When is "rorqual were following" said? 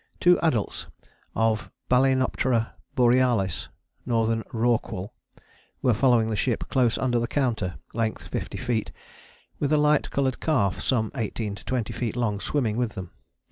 4.51-6.31